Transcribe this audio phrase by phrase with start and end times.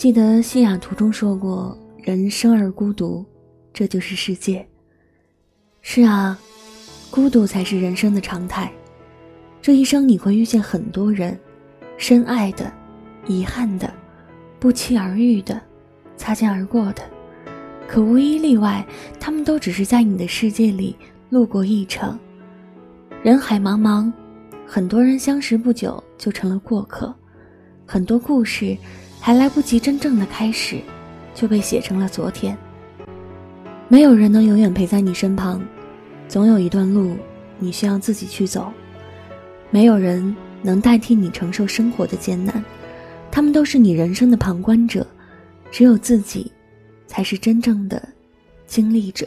[0.00, 3.22] 记得西雅图中说过：“人生而孤独，
[3.70, 4.66] 这就是世界。”
[5.82, 6.38] 是啊，
[7.10, 8.72] 孤独才是人生的常态。
[9.60, 11.38] 这一生你会遇见很多人。
[11.98, 12.72] 深爱的、
[13.26, 13.92] 遗憾的、
[14.58, 15.60] 不期而遇的、
[16.16, 17.02] 擦肩而过的，
[17.86, 18.82] 可无一例外，
[19.20, 20.96] 他们都只是在你的世界里
[21.28, 22.18] 路过一程。
[23.22, 24.10] 人海茫茫，
[24.66, 27.14] 很多人相识不久就成了过客，
[27.84, 28.74] 很多故事
[29.20, 30.80] 还来不及真正的开始，
[31.34, 32.56] 就被写成了昨天。
[33.88, 35.62] 没有人能永远陪在你身旁，
[36.28, 37.16] 总有一段路
[37.58, 38.72] 你需要自己去走。
[39.70, 40.34] 没有人。
[40.62, 42.62] 能代替你承受生活的艰难，
[43.30, 45.06] 他们都是你人生的旁观者，
[45.70, 46.52] 只有自己，
[47.06, 48.06] 才是真正的
[48.66, 49.26] 经历者。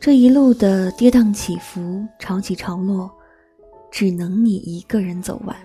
[0.00, 3.08] 这一路的跌宕起伏、潮起潮落，
[3.88, 5.56] 只能你一个人走完；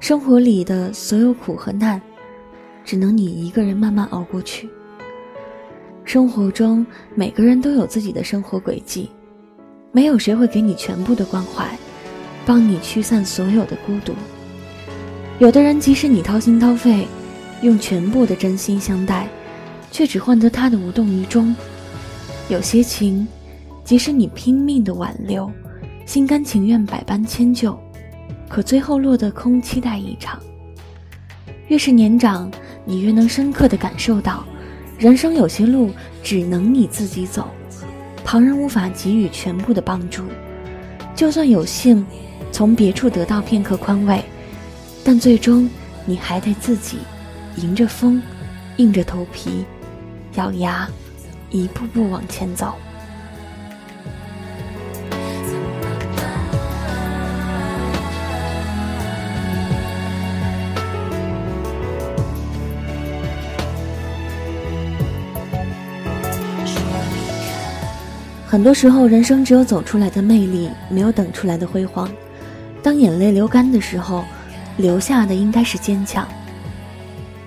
[0.00, 2.00] 生活里的所有苦和难，
[2.82, 4.66] 只能你一个人慢慢熬过去。
[6.04, 6.84] 生活中
[7.14, 9.10] 每个人都有自己的生活轨迹，
[9.92, 11.68] 没有谁会给你全部的关怀。
[12.46, 14.14] 帮你驱散所有的孤独。
[15.38, 17.06] 有的人，即使你掏心掏肺，
[17.60, 19.28] 用全部的真心相待，
[19.92, 21.54] 却只换得他的无动于衷。
[22.48, 23.28] 有些情，
[23.84, 25.52] 即使你拼命的挽留，
[26.06, 27.78] 心甘情愿百般迁就，
[28.50, 30.38] 可最后落得空期待一场。
[31.68, 32.50] 越是年长，
[32.84, 34.44] 你越能深刻的感受到，
[34.98, 35.90] 人生有些路
[36.22, 37.48] 只能你自己走，
[38.24, 40.24] 旁人无法给予全部的帮助。
[41.14, 42.04] 就算有幸。
[42.52, 44.24] 从别处得到片刻宽慰，
[45.04, 45.70] 但最终
[46.04, 46.98] 你还得自己
[47.54, 48.20] 迎着风，
[48.76, 49.64] 硬着头皮，
[50.34, 50.88] 咬牙，
[51.50, 52.74] 一步步往前走。
[68.50, 72.10] 很多时候，人生只有走出来的魅力，没有等出来的辉煌。
[72.82, 74.24] 当眼泪流干的时候，
[74.76, 76.26] 留下的应该是坚强。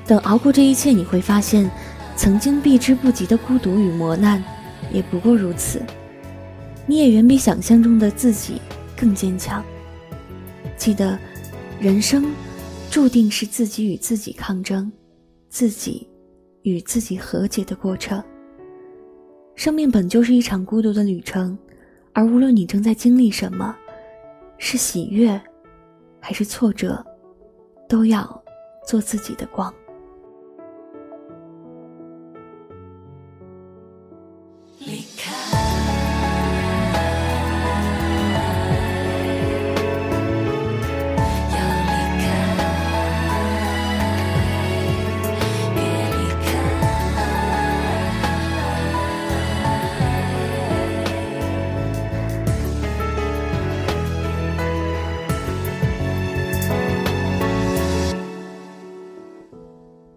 [0.08, 1.70] 等熬过这一切，你会发现，
[2.16, 4.42] 曾经避之不及的孤独与磨难，
[4.94, 5.82] 也不过如此。
[6.86, 8.62] 你也远比想象中的自己
[8.96, 9.62] 更坚强。
[10.78, 11.20] 记得，
[11.82, 12.32] 人生
[12.90, 14.90] 注定是自己与自己抗争，
[15.50, 16.08] 自己
[16.62, 18.24] 与自己和解的过程。
[19.64, 21.58] 生命本就是一场孤独的旅程，
[22.12, 23.74] 而无论你正在经历什么。
[24.58, 25.42] 是喜悦，
[26.20, 27.02] 还是挫折，
[27.88, 28.44] 都要
[28.86, 29.74] 做自己的光。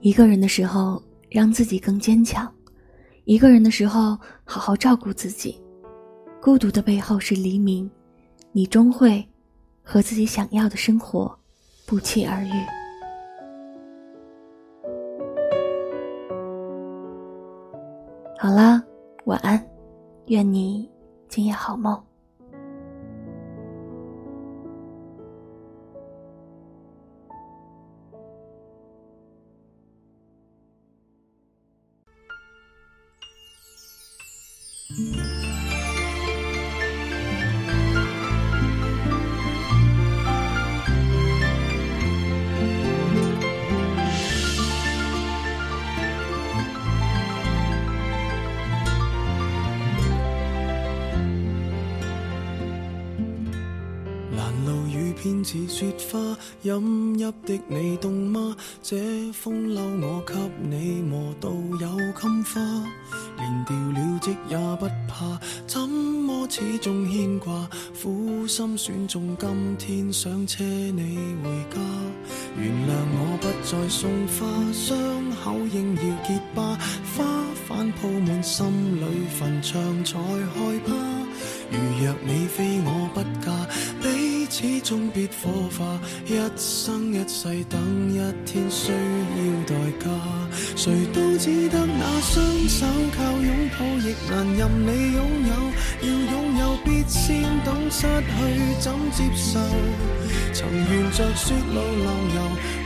[0.06, 2.46] 一个人的时候，让自己更坚强；
[3.24, 5.60] 一个人的时候，好好照顾自己。
[6.40, 7.90] 孤独的背后是黎明，
[8.52, 9.28] 你终会
[9.82, 11.36] 和自己想要的生活
[11.88, 12.52] 不期而遇。
[18.38, 18.80] 好啦，
[19.24, 19.60] 晚安，
[20.26, 20.88] 愿你
[21.28, 22.05] 今夜好梦。
[55.26, 58.56] 片似雪花，饮泣的你冻吗？
[58.80, 58.96] 这
[59.32, 61.88] 风褸我给你磨到有
[62.20, 62.60] 襟花，
[63.36, 67.68] 连掉了职也不怕，怎么始终牵挂？
[68.00, 71.80] 苦心选中今天想车你回家，
[72.56, 74.96] 原谅我不再送花，伤
[75.42, 76.78] 口应要结疤，
[77.16, 77.24] 花
[77.68, 80.92] 瓣铺满心里坟场才害怕。
[81.68, 83.50] 如若你非我不嫁，
[84.58, 86.00] 始终必火化。
[86.24, 87.78] 一生一世等
[88.10, 90.08] 一天需要代价，
[90.74, 95.52] 谁都只得那双手靠拥抱，亦难任你拥有。
[96.00, 98.34] 要拥有必先懂失去
[98.80, 99.60] 怎接受。
[100.54, 102.38] 曾沿着雪路浪游，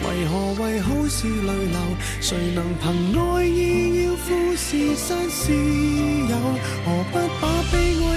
[0.08, 1.78] 为何为好事泪流？
[2.20, 6.34] 谁能凭爱意要富士山私有？
[6.84, 7.94] 何不把悲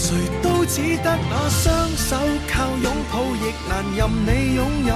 [0.00, 2.16] 谁都只得那双手
[2.48, 4.94] 靠拥抱，亦难任你拥有。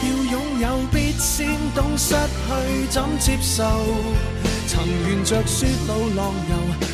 [0.00, 3.64] 要拥有，必先懂失去怎接受。
[4.68, 6.93] 曾沿着雪路浪游。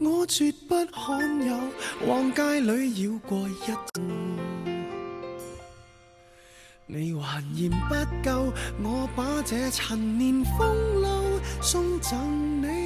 [0.00, 1.58] 我绝不罕有，
[2.06, 4.02] 往街里绕过一周。
[6.86, 7.94] 你还嫌不
[8.24, 12.77] 够，我把这陈年风流送赠你。